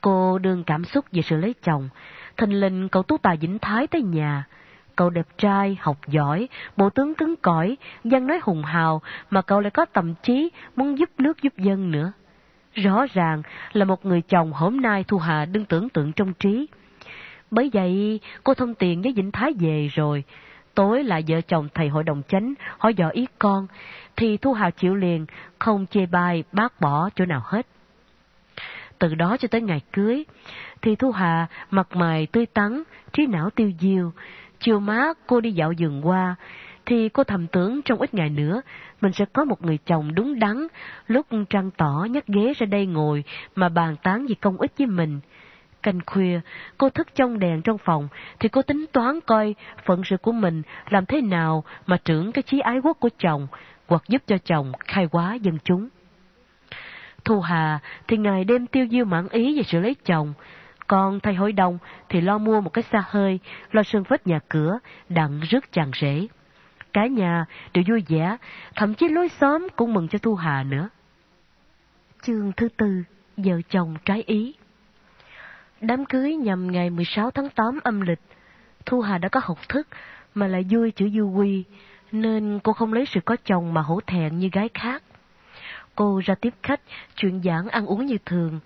Cô 0.00 0.38
đương 0.38 0.64
cảm 0.64 0.84
xúc 0.84 1.04
về 1.12 1.22
sự 1.22 1.36
lấy 1.36 1.54
chồng, 1.62 1.88
thình 2.36 2.60
lình 2.60 2.88
cậu 2.88 3.02
tú 3.02 3.18
tài 3.18 3.36
Vĩnh 3.36 3.58
Thái 3.58 3.86
tới 3.86 4.02
nhà. 4.02 4.44
Cậu 4.96 5.10
đẹp 5.10 5.26
trai, 5.38 5.78
học 5.80 5.96
giỏi, 6.06 6.48
bộ 6.76 6.90
tướng 6.90 7.14
cứng 7.14 7.36
cỏi, 7.36 7.76
dân 8.04 8.26
nói 8.26 8.40
hùng 8.42 8.62
hào, 8.62 9.02
mà 9.30 9.42
cậu 9.42 9.60
lại 9.60 9.70
có 9.70 9.84
tầm 9.84 10.14
trí, 10.22 10.50
muốn 10.76 10.98
giúp 10.98 11.10
nước 11.18 11.42
giúp 11.42 11.52
dân 11.58 11.90
nữa. 11.90 12.12
Rõ 12.76 13.06
ràng 13.14 13.42
là 13.72 13.84
một 13.84 14.06
người 14.06 14.22
chồng 14.22 14.52
hôm 14.52 14.80
nay 14.80 15.04
Thu 15.08 15.18
Hà 15.18 15.44
đừng 15.44 15.64
tưởng 15.64 15.88
tượng 15.88 16.12
trong 16.12 16.32
trí. 16.34 16.66
Bởi 17.50 17.70
vậy, 17.72 18.20
cô 18.44 18.54
thông 18.54 18.74
tiền 18.74 19.02
với 19.02 19.12
Vĩnh 19.12 19.30
Thái 19.30 19.52
về 19.60 19.88
rồi. 19.94 20.24
Tối 20.74 21.04
là 21.04 21.20
vợ 21.28 21.40
chồng 21.40 21.68
thầy 21.74 21.88
hội 21.88 22.04
đồng 22.04 22.22
chánh, 22.28 22.54
hỏi 22.78 22.94
dò 22.94 23.08
ý 23.08 23.26
con, 23.38 23.66
thì 24.16 24.36
Thu 24.36 24.52
Hà 24.52 24.70
chịu 24.70 24.94
liền, 24.94 25.26
không 25.58 25.86
chê 25.90 26.06
bai, 26.06 26.44
bác 26.52 26.80
bỏ 26.80 27.10
chỗ 27.14 27.26
nào 27.26 27.42
hết 27.44 27.66
từ 28.98 29.14
đó 29.14 29.36
cho 29.36 29.48
tới 29.48 29.60
ngày 29.60 29.80
cưới, 29.92 30.24
thì 30.82 30.96
Thu 30.96 31.10
Hà 31.10 31.46
mặt 31.70 31.96
mày 31.96 32.26
tươi 32.26 32.46
tắn, 32.46 32.82
trí 33.12 33.26
não 33.26 33.50
tiêu 33.50 33.72
diêu. 33.80 34.12
Chiều 34.60 34.80
má 34.80 35.12
cô 35.26 35.40
đi 35.40 35.52
dạo 35.52 35.72
vườn 35.78 36.06
qua, 36.06 36.34
thì 36.86 37.08
cô 37.08 37.24
thầm 37.24 37.46
tưởng 37.46 37.82
trong 37.82 37.98
ít 37.98 38.14
ngày 38.14 38.30
nữa 38.30 38.62
mình 39.00 39.12
sẽ 39.12 39.24
có 39.32 39.44
một 39.44 39.64
người 39.64 39.78
chồng 39.86 40.14
đúng 40.14 40.38
đắn, 40.38 40.66
lúc 41.06 41.26
trăng 41.50 41.70
tỏ 41.76 42.06
nhắc 42.10 42.26
ghế 42.26 42.52
ra 42.56 42.66
đây 42.66 42.86
ngồi 42.86 43.24
mà 43.54 43.68
bàn 43.68 43.96
tán 44.02 44.28
gì 44.28 44.34
công 44.34 44.56
ích 44.56 44.72
với 44.78 44.86
mình. 44.86 45.20
Canh 45.82 46.00
khuya, 46.06 46.40
cô 46.78 46.90
thức 46.90 47.08
trong 47.14 47.38
đèn 47.38 47.62
trong 47.62 47.78
phòng, 47.78 48.08
thì 48.40 48.48
cô 48.48 48.62
tính 48.62 48.84
toán 48.92 49.20
coi 49.26 49.54
phận 49.84 50.04
sự 50.04 50.16
của 50.16 50.32
mình 50.32 50.62
làm 50.88 51.06
thế 51.06 51.20
nào 51.20 51.64
mà 51.86 51.96
trưởng 52.04 52.32
cái 52.32 52.42
chí 52.42 52.60
ái 52.60 52.78
quốc 52.78 52.96
của 53.00 53.10
chồng, 53.18 53.46
hoặc 53.86 54.02
giúp 54.08 54.22
cho 54.26 54.38
chồng 54.38 54.72
khai 54.86 55.08
hóa 55.12 55.34
dân 55.34 55.58
chúng. 55.64 55.88
Thu 57.24 57.40
Hà 57.40 57.78
thì 58.08 58.16
ngày 58.16 58.44
đêm 58.44 58.66
tiêu 58.66 58.86
diêu 58.90 59.04
mãn 59.04 59.28
ý 59.28 59.56
về 59.56 59.62
sự 59.62 59.80
lấy 59.80 59.94
chồng, 60.04 60.34
còn 60.86 61.20
thay 61.20 61.34
hội 61.34 61.52
đồng 61.52 61.78
thì 62.08 62.20
lo 62.20 62.38
mua 62.38 62.60
một 62.60 62.70
cái 62.70 62.84
xa 62.92 63.04
hơi, 63.08 63.38
lo 63.72 63.82
sơn 63.82 64.02
vết 64.08 64.26
nhà 64.26 64.40
cửa, 64.48 64.78
đặng 65.08 65.40
rước 65.40 65.72
chàng 65.72 65.90
rể. 66.00 66.26
Cả 66.96 67.06
nhà 67.06 67.44
đều 67.74 67.84
vui 67.88 68.04
vẻ, 68.08 68.36
thậm 68.76 68.94
chí 68.94 69.08
lối 69.08 69.28
xóm 69.28 69.68
cũng 69.76 69.94
mừng 69.94 70.08
cho 70.08 70.18
Thu 70.18 70.34
Hà 70.34 70.62
nữa. 70.62 70.88
Chương 72.22 72.52
thứ 72.52 72.68
tư, 72.76 73.02
vợ 73.36 73.60
chồng 73.68 73.96
trái 74.04 74.22
ý 74.26 74.54
Đám 75.80 76.04
cưới 76.04 76.34
nhằm 76.34 76.72
ngày 76.72 76.90
16 76.90 77.30
tháng 77.30 77.48
8 77.48 77.78
âm 77.84 78.00
lịch, 78.00 78.20
Thu 78.86 79.00
Hà 79.00 79.18
đã 79.18 79.28
có 79.28 79.40
học 79.44 79.58
thức 79.68 79.88
mà 80.34 80.46
lại 80.46 80.64
vui 80.70 80.90
chữ 80.90 81.08
du 81.14 81.30
quy, 81.30 81.64
nên 82.12 82.60
cô 82.62 82.72
không 82.72 82.92
lấy 82.92 83.06
sự 83.06 83.20
có 83.20 83.36
chồng 83.44 83.74
mà 83.74 83.82
hổ 83.82 84.00
thẹn 84.06 84.38
như 84.38 84.48
gái 84.52 84.68
khác. 84.74 85.02
Cô 85.94 86.20
ra 86.24 86.34
tiếp 86.40 86.54
khách, 86.62 86.80
chuyện 87.16 87.42
giảng 87.42 87.68
ăn 87.68 87.86
uống 87.86 88.06
như 88.06 88.18
thường. 88.26 88.60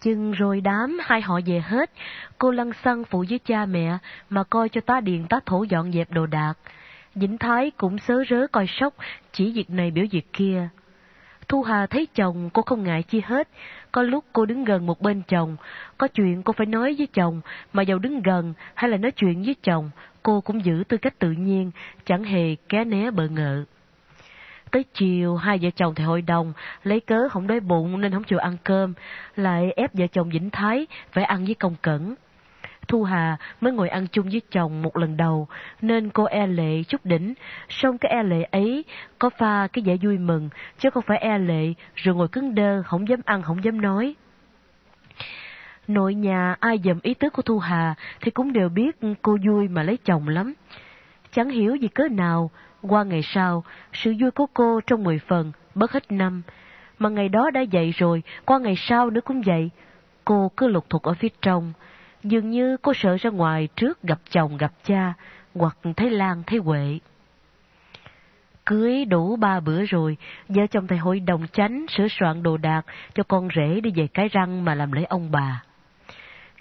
Chừng 0.00 0.32
rồi 0.32 0.60
đám 0.60 0.98
hai 1.02 1.20
họ 1.20 1.40
về 1.46 1.60
hết, 1.60 1.90
cô 2.38 2.50
lăn 2.50 2.72
xăng 2.84 3.04
phụ 3.04 3.24
với 3.28 3.38
cha 3.38 3.66
mẹ 3.66 3.98
mà 4.30 4.44
coi 4.44 4.68
cho 4.68 4.80
tá 4.80 5.00
điền 5.00 5.26
tá 5.26 5.40
thổ 5.46 5.62
dọn 5.62 5.92
dẹp 5.92 6.10
đồ 6.10 6.26
đạc. 6.26 6.54
Vĩnh 7.16 7.38
Thái 7.38 7.70
cũng 7.70 7.98
sớ 7.98 8.22
rớ 8.30 8.46
coi 8.52 8.66
sóc, 8.68 8.94
chỉ 9.32 9.52
việc 9.52 9.70
này 9.70 9.90
biểu 9.90 10.04
việc 10.10 10.32
kia. 10.32 10.68
Thu 11.48 11.62
Hà 11.62 11.86
thấy 11.86 12.06
chồng 12.14 12.50
cô 12.52 12.62
không 12.62 12.84
ngại 12.84 13.02
chi 13.02 13.22
hết, 13.24 13.48
có 13.92 14.02
lúc 14.02 14.24
cô 14.32 14.46
đứng 14.46 14.64
gần 14.64 14.86
một 14.86 15.00
bên 15.00 15.22
chồng, 15.28 15.56
có 15.98 16.08
chuyện 16.08 16.42
cô 16.42 16.52
phải 16.52 16.66
nói 16.66 16.94
với 16.98 17.06
chồng, 17.06 17.40
mà 17.72 17.82
dầu 17.82 17.98
đứng 17.98 18.22
gần 18.22 18.54
hay 18.74 18.90
là 18.90 18.96
nói 18.96 19.10
chuyện 19.10 19.42
với 19.42 19.56
chồng, 19.62 19.90
cô 20.22 20.40
cũng 20.40 20.64
giữ 20.64 20.84
tư 20.88 20.96
cách 20.96 21.18
tự 21.18 21.30
nhiên, 21.30 21.70
chẳng 22.04 22.24
hề 22.24 22.56
ké 22.68 22.84
né 22.84 23.10
bợ 23.10 23.28
ngợ. 23.28 23.64
Tới 24.70 24.84
chiều, 24.94 25.36
hai 25.36 25.58
vợ 25.62 25.70
chồng 25.76 25.94
thầy 25.94 26.06
hội 26.06 26.22
đồng 26.22 26.52
lấy 26.82 27.00
cớ 27.00 27.28
không 27.28 27.46
đói 27.46 27.60
bụng 27.60 28.00
nên 28.00 28.12
không 28.12 28.24
chịu 28.24 28.38
ăn 28.38 28.56
cơm, 28.64 28.94
lại 29.36 29.72
ép 29.76 29.94
vợ 29.94 30.06
chồng 30.06 30.30
Vĩnh 30.30 30.50
Thái 30.50 30.86
phải 31.12 31.24
ăn 31.24 31.44
với 31.44 31.54
công 31.54 31.76
cẩn. 31.82 32.14
Thu 32.88 33.02
Hà 33.02 33.36
mới 33.60 33.72
ngồi 33.72 33.88
ăn 33.88 34.06
chung 34.06 34.28
với 34.28 34.42
chồng 34.50 34.82
một 34.82 34.96
lần 34.96 35.16
đầu, 35.16 35.48
nên 35.80 36.10
cô 36.10 36.24
e 36.24 36.46
lệ 36.46 36.82
chút 36.82 37.04
đỉnh. 37.04 37.34
Xong 37.68 37.98
cái 37.98 38.12
e 38.12 38.22
lệ 38.22 38.42
ấy 38.42 38.84
có 39.18 39.30
pha 39.30 39.68
cái 39.72 39.84
vẻ 39.86 39.96
vui 40.02 40.18
mừng, 40.18 40.48
chứ 40.78 40.90
không 40.90 41.04
phải 41.06 41.18
e 41.18 41.38
lệ 41.38 41.74
rồi 41.94 42.14
ngồi 42.14 42.28
cứng 42.28 42.54
đơ, 42.54 42.82
không 42.82 43.08
dám 43.08 43.20
ăn, 43.24 43.42
không 43.42 43.64
dám 43.64 43.80
nói. 43.80 44.14
Nội 45.88 46.14
nhà 46.14 46.56
ai 46.60 46.80
dầm 46.84 47.00
ý 47.02 47.14
tứ 47.14 47.30
của 47.30 47.42
Thu 47.42 47.58
Hà 47.58 47.94
thì 48.20 48.30
cũng 48.30 48.52
đều 48.52 48.68
biết 48.68 48.96
cô 49.22 49.36
vui 49.46 49.68
mà 49.68 49.82
lấy 49.82 49.96
chồng 50.04 50.28
lắm. 50.28 50.54
Chẳng 51.32 51.50
hiểu 51.50 51.74
gì 51.74 51.88
cớ 51.88 52.08
nào, 52.08 52.50
qua 52.82 53.04
ngày 53.04 53.22
sau, 53.22 53.64
sự 53.92 54.14
vui 54.20 54.30
của 54.30 54.46
cô 54.54 54.80
trong 54.86 55.04
mười 55.04 55.18
phần, 55.18 55.52
bớt 55.74 55.92
hết 55.92 56.12
năm. 56.12 56.42
Mà 56.98 57.08
ngày 57.08 57.28
đó 57.28 57.50
đã 57.50 57.60
dậy 57.60 57.94
rồi, 57.96 58.22
qua 58.44 58.58
ngày 58.58 58.74
sau 58.76 59.10
nữa 59.10 59.20
cũng 59.20 59.42
vậy. 59.42 59.70
Cô 60.24 60.50
cứ 60.56 60.68
lục 60.68 60.90
thuộc 60.90 61.02
ở 61.02 61.14
phía 61.14 61.28
trong. 61.42 61.72
Dường 62.28 62.50
như 62.50 62.76
cô 62.82 62.94
sợ 62.94 63.16
ra 63.20 63.30
ngoài 63.30 63.68
trước 63.76 64.02
gặp 64.02 64.18
chồng 64.30 64.56
gặp 64.56 64.72
cha, 64.84 65.14
hoặc 65.54 65.76
thấy 65.96 66.10
Lan 66.10 66.42
thấy 66.46 66.58
Huệ. 66.58 66.98
Cưới 68.64 69.04
đủ 69.04 69.36
ba 69.36 69.60
bữa 69.60 69.84
rồi, 69.84 70.16
vợ 70.48 70.66
chồng 70.66 70.86
thầy 70.86 70.98
hội 70.98 71.20
đồng 71.20 71.46
chánh 71.52 71.86
sửa 71.88 72.08
soạn 72.08 72.42
đồ 72.42 72.56
đạc 72.56 72.82
cho 73.14 73.22
con 73.22 73.48
rể 73.56 73.80
đi 73.80 73.90
về 73.96 74.06
cái 74.06 74.28
răng 74.28 74.64
mà 74.64 74.74
làm 74.74 74.92
lễ 74.92 75.04
ông 75.04 75.30
bà. 75.30 75.62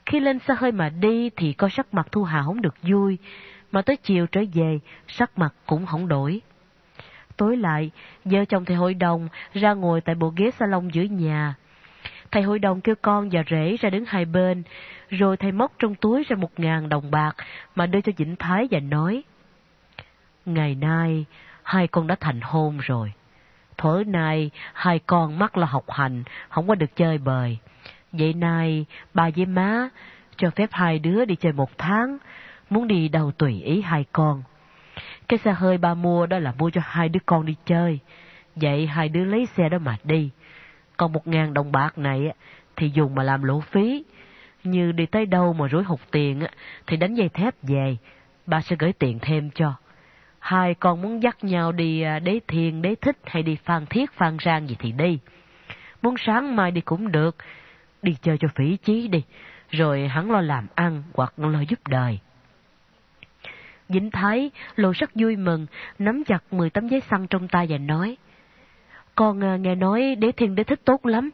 Khi 0.05 0.19
lên 0.19 0.39
xe 0.39 0.55
hơi 0.57 0.71
mà 0.71 0.89
đi 0.89 1.29
thì 1.29 1.53
có 1.53 1.69
sắc 1.69 1.93
mặt 1.93 2.07
Thu 2.11 2.23
Hà 2.23 2.41
không 2.43 2.61
được 2.61 2.75
vui, 2.81 3.17
mà 3.71 3.81
tới 3.81 3.97
chiều 3.97 4.27
trở 4.27 4.41
về, 4.53 4.79
sắc 5.07 5.37
mặt 5.37 5.53
cũng 5.65 5.85
không 5.85 6.07
đổi. 6.07 6.41
Tối 7.37 7.57
lại, 7.57 7.91
vợ 8.25 8.45
chồng 8.45 8.65
thầy 8.65 8.75
hội 8.75 8.93
đồng 8.93 9.27
ra 9.53 9.73
ngồi 9.73 10.01
tại 10.01 10.15
bộ 10.15 10.33
ghế 10.35 10.51
salon 10.51 10.87
giữa 10.87 11.03
nhà. 11.03 11.55
Thầy 12.35 12.43
hội 12.43 12.59
đồng 12.59 12.81
kêu 12.81 12.95
con 13.01 13.29
và 13.31 13.43
rể 13.49 13.75
ra 13.79 13.89
đứng 13.89 14.05
hai 14.05 14.25
bên, 14.25 14.63
rồi 15.09 15.37
thầy 15.37 15.51
móc 15.51 15.71
trong 15.79 15.95
túi 15.95 16.23
ra 16.23 16.35
một 16.35 16.59
ngàn 16.59 16.89
đồng 16.89 17.11
bạc 17.11 17.35
mà 17.75 17.85
đưa 17.85 18.01
cho 18.01 18.11
Vĩnh 18.17 18.35
Thái 18.35 18.67
và 18.71 18.79
nói. 18.79 19.23
Ngày 20.45 20.75
nay, 20.75 21.25
hai 21.63 21.87
con 21.87 22.07
đã 22.07 22.15
thành 22.19 22.41
hôn 22.41 22.77
rồi. 22.77 23.13
Thuở 23.77 24.03
nay, 24.07 24.51
hai 24.73 24.99
con 24.99 25.39
mắc 25.39 25.57
là 25.57 25.67
học 25.67 25.91
hành, 25.91 26.23
không 26.49 26.67
có 26.67 26.75
được 26.75 26.95
chơi 26.95 27.17
bời. 27.17 27.57
Vậy 28.11 28.33
nay, 28.33 28.85
bà 29.13 29.29
với 29.35 29.45
má 29.45 29.89
cho 30.37 30.49
phép 30.49 30.69
hai 30.71 30.99
đứa 30.99 31.25
đi 31.25 31.35
chơi 31.35 31.51
một 31.51 31.77
tháng, 31.77 32.17
muốn 32.69 32.87
đi 32.87 33.07
đâu 33.07 33.31
tùy 33.31 33.61
ý 33.61 33.81
hai 33.81 34.05
con. 34.11 34.43
Cái 35.27 35.39
xe 35.39 35.51
hơi 35.51 35.77
ba 35.77 35.93
mua 35.93 36.25
đó 36.25 36.39
là 36.39 36.53
mua 36.57 36.69
cho 36.69 36.81
hai 36.83 37.09
đứa 37.09 37.19
con 37.25 37.45
đi 37.45 37.55
chơi. 37.65 37.99
Vậy 38.55 38.87
hai 38.87 39.09
đứa 39.09 39.23
lấy 39.23 39.45
xe 39.45 39.69
đó 39.69 39.77
mà 39.77 39.97
đi. 40.03 40.29
Còn 40.97 41.13
một 41.13 41.27
ngàn 41.27 41.53
đồng 41.53 41.71
bạc 41.71 41.97
này 41.97 42.33
thì 42.75 42.91
dùng 42.93 43.15
mà 43.15 43.23
làm 43.23 43.43
lỗ 43.43 43.59
phí. 43.59 44.03
Như 44.63 44.91
đi 44.91 45.05
tới 45.05 45.25
đâu 45.25 45.53
mà 45.53 45.67
rối 45.67 45.83
hụt 45.83 45.99
tiền 46.11 46.43
thì 46.87 46.97
đánh 46.97 47.13
dây 47.13 47.29
thép 47.29 47.55
về. 47.61 47.97
Ba 48.45 48.61
sẽ 48.61 48.75
gửi 48.79 48.93
tiền 48.93 49.19
thêm 49.21 49.49
cho. 49.55 49.73
Hai 50.39 50.73
con 50.73 51.01
muốn 51.01 51.23
dắt 51.23 51.43
nhau 51.43 51.71
đi 51.71 52.01
à, 52.01 52.19
đế 52.19 52.39
thiền, 52.47 52.81
đế 52.81 52.95
thích 52.95 53.17
hay 53.25 53.43
đi 53.43 53.55
phan 53.55 53.85
thiết, 53.85 54.11
phan 54.11 54.37
rang 54.45 54.69
gì 54.69 54.75
thì 54.79 54.91
đi. 54.91 55.19
Muốn 56.01 56.15
sáng 56.17 56.55
mai 56.55 56.71
đi 56.71 56.81
cũng 56.81 57.11
được. 57.11 57.35
Đi 58.01 58.15
chơi 58.21 58.37
cho 58.37 58.47
phỉ 58.55 58.77
chí 58.77 59.07
đi. 59.07 59.23
Rồi 59.69 60.07
hắn 60.07 60.31
lo 60.31 60.41
làm 60.41 60.67
ăn 60.75 61.03
hoặc 61.13 61.33
lo 61.37 61.59
giúp 61.59 61.87
đời. 61.87 62.19
Vĩnh 63.89 64.11
Thái 64.11 64.51
lộ 64.75 64.93
sắc 64.93 65.11
vui 65.15 65.35
mừng, 65.35 65.65
nắm 65.99 66.23
chặt 66.23 66.53
10 66.53 66.69
tấm 66.69 66.87
giấy 66.87 67.01
xăng 67.09 67.27
trong 67.27 67.47
tay 67.47 67.67
và 67.69 67.77
nói. 67.77 68.17
Con 69.15 69.43
à, 69.43 69.57
nghe 69.57 69.75
nói 69.75 70.15
đế 70.19 70.31
thiên 70.31 70.55
đế 70.55 70.63
thích 70.63 70.81
tốt 70.85 71.05
lắm, 71.05 71.29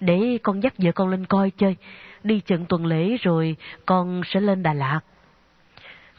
để 0.00 0.38
con 0.42 0.62
dắt 0.62 0.74
vợ 0.78 0.92
con 0.92 1.08
lên 1.08 1.26
coi 1.26 1.50
chơi. 1.50 1.76
Đi 2.24 2.40
trận 2.40 2.64
tuần 2.68 2.86
lễ 2.86 3.16
rồi 3.16 3.56
con 3.86 4.22
sẽ 4.24 4.40
lên 4.40 4.62
Đà 4.62 4.72
Lạt. 4.72 5.00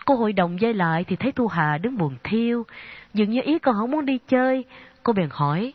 Cô 0.05 0.15
hội 0.15 0.33
đồng 0.33 0.61
dây 0.61 0.73
lại 0.73 1.03
thì 1.03 1.15
thấy 1.15 1.31
Thu 1.31 1.47
Hà 1.47 1.77
đứng 1.77 1.97
buồn 1.97 2.15
thiêu, 2.23 2.65
dường 3.13 3.29
như 3.29 3.41
ý 3.43 3.59
con 3.59 3.75
không 3.75 3.91
muốn 3.91 4.05
đi 4.05 4.19
chơi. 4.27 4.65
Cô 5.03 5.13
bèn 5.13 5.29
hỏi, 5.31 5.73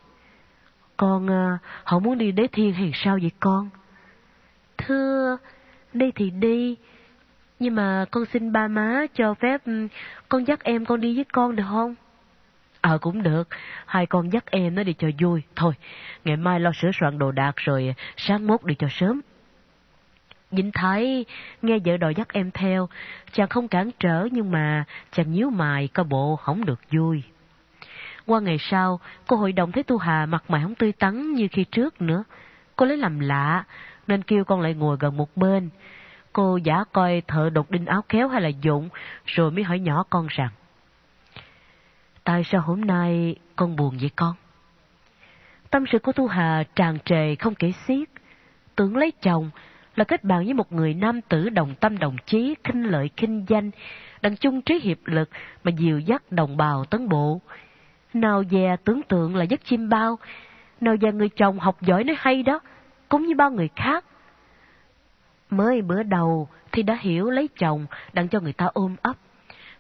con 0.97 1.31
à, 1.31 1.59
không 1.85 2.03
muốn 2.03 2.19
đi 2.19 2.33
đế 2.33 2.47
thiên 2.47 2.73
hay 2.73 2.91
sao 2.95 3.19
vậy 3.23 3.31
con? 3.41 3.71
Thưa, 4.79 5.37
đi 5.93 6.11
thì 6.11 6.31
đi, 6.31 6.77
nhưng 7.59 7.75
mà 7.75 8.05
con 8.11 8.25
xin 8.33 8.53
ba 8.53 8.69
má 8.69 9.07
cho 9.15 9.35
phép 9.35 9.67
ừ, 9.67 9.89
con 10.29 10.45
dắt 10.45 10.65
em 10.65 10.85
con 10.85 11.01
đi 11.01 11.17
với 11.17 11.25
con 11.25 11.57
được 11.57 11.65
không? 11.69 11.95
Ờ 12.83 12.99
cũng 12.99 13.23
được, 13.23 13.49
hai 13.87 14.07
con 14.07 14.33
dắt 14.33 14.51
em 14.51 14.75
nó 14.75 14.83
đi 14.83 14.93
cho 14.93 15.09
vui. 15.21 15.43
Thôi, 15.57 15.75
ngày 16.25 16.37
mai 16.37 16.61
lo 16.61 16.73
sửa 16.73 16.91
soạn 17.01 17.19
đồ 17.19 17.33
đạc 17.33 17.57
rồi 17.57 17.95
sáng 18.17 18.47
mốt 18.47 18.65
đi 18.65 18.75
cho 18.75 18.89
sớm. 18.91 19.21
Vĩnh 20.51 20.71
Thái 20.73 21.25
nghe 21.63 21.79
vợ 21.85 21.97
đòi 21.97 22.15
dắt 22.15 22.33
em 22.33 22.51
theo, 22.51 22.89
chàng 23.33 23.49
không 23.49 23.69
cản 23.69 23.91
trở 23.99 24.29
nhưng 24.33 24.51
mà 24.51 24.85
chàng 25.13 25.33
nhíu 25.33 25.51
mày 25.51 25.89
coi 25.89 26.05
bộ 26.05 26.37
không 26.37 26.65
được 26.65 26.81
vui. 26.91 27.23
Qua 28.27 28.41
ngày 28.41 28.59
sau, 28.59 29.01
cô 29.27 29.37
hội 29.37 29.53
đồng 29.53 29.73
thấy 29.73 29.83
Tu 29.83 29.99
Hà 29.99 30.27
mặt 30.27 30.45
mày 30.49 30.63
không 30.63 30.75
tươi 30.75 30.93
tắn 30.93 31.33
như 31.33 31.49
khi 31.53 31.65
trước 31.65 32.03
nữa. 32.03 32.25
Cô 32.77 32.87
lấy 32.87 32.97
làm 32.97 33.21
lạ, 33.21 33.65
nên 34.07 34.23
kêu 34.23 34.45
con 34.45 34.61
lại 34.61 34.75
ngồi 34.75 34.97
gần 35.01 35.17
một 35.17 35.37
bên. 35.37 35.71
Cô 36.33 36.57
giả 36.57 36.85
coi 36.93 37.23
thợ 37.29 37.51
đột 37.51 37.71
đinh 37.71 37.87
áo 37.87 38.05
khéo 38.09 38.29
hay 38.29 38.41
là 38.41 38.49
dụng, 38.49 38.89
rồi 39.27 39.51
mới 39.51 39.65
hỏi 39.65 39.79
nhỏ 39.79 40.05
con 40.11 40.27
rằng. 40.31 40.51
Tại 42.25 42.45
sao 42.45 42.61
hôm 42.61 42.81
nay 42.81 43.37
con 43.57 43.77
buồn 43.77 43.97
vậy 44.01 44.11
con? 44.17 44.35
Tâm 45.71 45.85
sự 45.93 45.99
của 45.99 46.13
Thu 46.13 46.27
Hà 46.27 46.65
tràn 46.77 46.99
trề 47.05 47.35
không 47.35 47.55
kể 47.55 47.73
xiết. 47.87 48.09
Tưởng 48.77 48.97
lấy 48.97 49.11
chồng 49.11 49.51
là 49.97 50.05
kết 50.05 50.25
bạn 50.25 50.45
với 50.45 50.55
một 50.55 50.73
người 50.73 50.95
nam 50.95 51.21
tử 51.21 51.49
đồng 51.49 51.75
tâm 51.75 51.99
đồng 51.99 52.17
chí, 52.27 52.55
khinh 52.65 52.83
lợi 52.83 53.11
khinh 53.17 53.45
danh, 53.49 53.71
đặng 54.23 54.37
chung 54.37 54.63
trí 54.63 54.79
hiệp 54.79 54.99
lực 55.05 55.31
mà 55.65 55.71
dìu 55.71 55.99
dắt 55.99 56.23
đồng 56.31 56.57
bào 56.57 56.85
tấn 56.85 57.09
bộ. 57.09 57.41
Nào 58.15 58.43
dè 58.51 58.77
tưởng 58.85 59.03
tượng 59.03 59.37
là 59.37 59.45
giấc 59.45 59.65
chim 59.65 59.89
bao, 59.89 60.19
nào 60.81 60.97
dè 61.01 61.13
người 61.13 61.29
chồng 61.29 61.59
học 61.59 61.83
giỏi 61.83 62.05
nói 62.05 62.17
hay 62.19 62.43
đó, 62.43 62.61
cũng 63.09 63.27
như 63.27 63.35
bao 63.35 63.51
người 63.51 63.69
khác. 63.77 64.05
Mới 65.51 65.83
bữa 65.83 66.03
đầu 66.03 66.49
thì 66.73 66.83
đã 66.83 66.99
hiểu 67.01 67.31
lấy 67.31 67.49
chồng 67.59 67.87
đặng 68.13 68.29
cho 68.29 68.41
người 68.41 68.53
ta 68.53 68.67
ôm 68.73 68.97
ấp, 69.03 69.17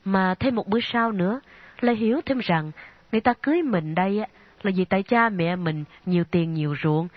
mà 0.04 0.34
thêm 0.34 0.54
một 0.54 0.68
bữa 0.68 0.80
sau 0.82 1.12
nữa 1.12 1.40
lại 1.84 1.96
hiểu 1.96 2.20
thêm 2.26 2.38
rằng 2.38 2.70
người 3.12 3.20
ta 3.20 3.34
cưới 3.42 3.62
mình 3.62 3.94
đây 3.94 4.24
là 4.62 4.70
vì 4.76 4.84
tại 4.84 5.02
cha 5.02 5.28
mẹ 5.28 5.56
mình 5.56 5.84
nhiều 6.06 6.24
tiền 6.24 6.54
nhiều 6.54 6.76
ruộng, 6.82 7.08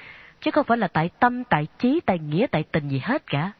chứ 0.41 0.51
không 0.51 0.65
phải 0.65 0.77
là 0.77 0.87
tại 0.87 1.09
tâm, 1.19 1.43
tại 1.43 1.67
trí, 1.79 1.99
tại 2.05 2.19
nghĩa, 2.19 2.47
tại 2.51 2.63
tình 2.71 2.89
gì 2.89 2.99
hết 3.03 3.27
cả. 3.27 3.51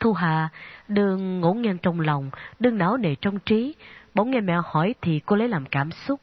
Thu 0.00 0.12
Hà 0.12 0.48
đừng 0.88 1.40
ngổn 1.40 1.62
ngang 1.62 1.78
trong 1.78 2.00
lòng, 2.00 2.30
đừng 2.60 2.78
não 2.78 2.96
nề 2.96 3.14
trong 3.14 3.38
trí, 3.38 3.74
bỗng 4.14 4.30
nghe 4.30 4.40
mẹ 4.40 4.56
hỏi 4.64 4.94
thì 5.02 5.20
cô 5.26 5.36
lấy 5.36 5.48
làm 5.48 5.66
cảm 5.66 5.90
xúc. 5.90 6.20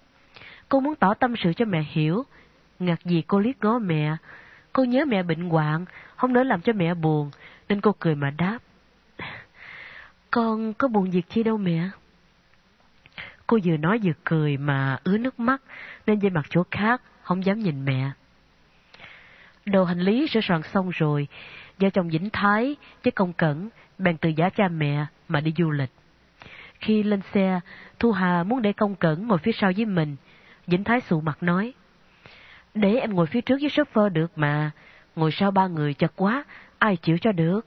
Cô 0.70 0.80
muốn 0.80 0.96
tỏ 0.96 1.14
tâm 1.14 1.36
sự 1.44 1.54
cho 1.54 1.66
mẹ 1.66 1.86
hiểu, 1.92 2.24
ngạc 2.80 3.04
gì 3.06 3.24
cô 3.28 3.40
liếc 3.40 3.64
ngó 3.64 3.80
mẹ. 3.80 4.16
Cô 4.74 4.84
nhớ 4.84 5.06
mẹ 5.06 5.24
bệnh 5.24 5.50
hoạn, 5.50 5.86
không 6.16 6.34
nỡ 6.34 6.44
làm 6.44 6.62
cho 6.62 6.74
mẹ 6.74 6.94
buồn, 6.94 7.32
nên 7.70 7.82
cô 7.82 7.96
cười 8.00 8.16
mà 8.16 8.30
đáp. 8.30 8.60
Con 10.32 10.74
có 10.74 10.88
buồn 10.88 11.12
việc 11.12 11.30
chi 11.30 11.44
đâu 11.44 11.58
mẹ. 11.58 11.90
Cô 13.51 13.60
vừa 13.63 13.77
nói 13.77 14.00
vừa 14.03 14.12
cười 14.24 14.58
mà 14.58 14.98
ứa 15.03 15.17
nước 15.17 15.39
mắt, 15.39 15.62
nên 16.08 16.20
dây 16.20 16.29
mặt 16.29 16.46
chỗ 16.50 16.63
khác, 16.72 17.01
không 17.22 17.46
dám 17.46 17.60
nhìn 17.60 17.86
mẹ. 17.86 18.12
Đồ 19.65 19.84
hành 19.84 20.00
lý 20.00 20.27
sửa 20.27 20.41
soạn 20.41 20.62
xong 20.63 20.89
rồi, 20.89 21.27
vợ 21.79 21.89
chồng 21.89 22.10
Vĩnh 22.10 22.29
Thái 22.29 22.75
với 23.03 23.12
Công 23.12 23.34
Cẩn 23.34 23.70
bèn 23.98 24.17
từ 24.17 24.29
giả 24.29 24.50
cha 24.50 24.67
mẹ 24.67 25.05
mà 25.27 25.39
đi 25.39 25.53
du 25.58 25.72
lịch. 25.72 25.89
Khi 26.79 27.03
lên 27.03 27.22
xe, 27.34 27.60
Thu 28.00 28.12
Hà 28.12 28.43
muốn 28.43 28.62
để 28.62 28.74
Công 28.74 28.96
Cẩn 28.96 29.27
ngồi 29.27 29.38
phía 29.38 29.51
sau 29.51 29.72
với 29.75 29.86
mình. 29.86 30.15
Vĩnh 30.67 30.84
Thái 30.84 31.01
sụ 31.01 31.22
mặt 31.22 31.43
nói, 31.43 31.74
Để 32.74 32.96
em 32.96 33.13
ngồi 33.13 33.25
phía 33.25 33.41
trước 33.41 33.58
với 33.62 33.70
shopper 33.70 34.13
được 34.13 34.38
mà, 34.38 34.72
ngồi 35.15 35.31
sau 35.31 35.51
ba 35.51 35.67
người 35.67 35.93
chật 35.93 36.12
quá, 36.15 36.43
ai 36.77 36.98
chịu 36.98 37.17
cho 37.17 37.31
được. 37.31 37.65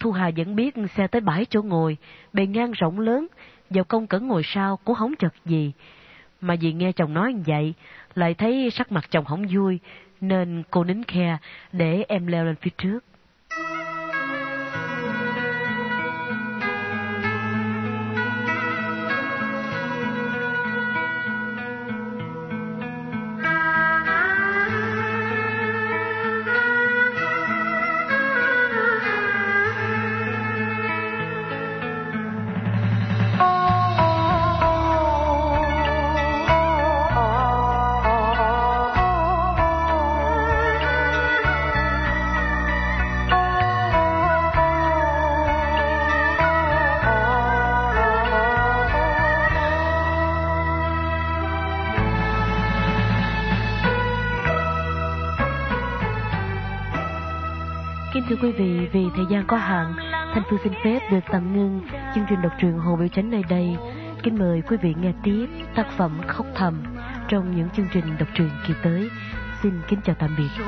Thu 0.00 0.12
Hà 0.12 0.30
vẫn 0.36 0.56
biết 0.56 0.74
xe 0.96 1.06
tới 1.06 1.20
bãi 1.20 1.44
chỗ 1.44 1.62
ngồi, 1.62 1.96
bề 2.32 2.46
ngang 2.46 2.72
rộng 2.72 3.00
lớn, 3.00 3.26
vào 3.70 3.84
công 3.84 4.06
cẩn 4.06 4.28
ngồi 4.28 4.42
sau 4.44 4.76
cũng 4.76 4.94
không 4.94 5.16
chật 5.16 5.34
gì. 5.44 5.72
Mà 6.40 6.54
vì 6.60 6.72
nghe 6.72 6.92
chồng 6.92 7.14
nói 7.14 7.32
như 7.32 7.42
vậy, 7.46 7.74
lại 8.14 8.34
thấy 8.34 8.70
sắc 8.70 8.92
mặt 8.92 9.10
chồng 9.10 9.24
không 9.24 9.46
vui, 9.46 9.78
nên 10.20 10.62
cô 10.70 10.84
nín 10.84 11.04
khe 11.04 11.38
để 11.72 12.04
em 12.08 12.26
leo 12.26 12.44
lên 12.44 12.54
phía 12.56 12.70
trước. 12.78 13.04
Thưa 58.28 58.36
quý 58.42 58.52
vị, 58.52 58.88
vì 58.92 59.06
thời 59.16 59.24
gian 59.30 59.44
có 59.46 59.56
hạn, 59.56 59.94
Thanh 60.34 60.42
Phương 60.50 60.58
xin 60.64 60.72
phép 60.84 61.00
được 61.10 61.20
tạm 61.30 61.56
ngưng 61.56 61.80
chương 62.14 62.24
trình 62.28 62.42
đọc 62.42 62.52
truyện 62.60 62.78
Hồ 62.78 62.96
Biểu 62.96 63.08
Chánh 63.08 63.30
nơi 63.30 63.42
đây. 63.48 63.76
Kính 64.22 64.38
mời 64.38 64.62
quý 64.68 64.76
vị 64.82 64.94
nghe 65.00 65.12
tiếp 65.22 65.46
tác 65.74 65.86
phẩm 65.96 66.20
Khóc 66.26 66.46
Thầm 66.54 66.82
trong 67.28 67.56
những 67.56 67.68
chương 67.76 67.86
trình 67.92 68.04
đọc 68.18 68.28
truyện 68.34 68.50
kỳ 68.66 68.74
tới. 68.82 69.10
Xin 69.62 69.72
kính 69.88 70.00
chào 70.04 70.16
tạm 70.18 70.30
biệt. 70.38 70.64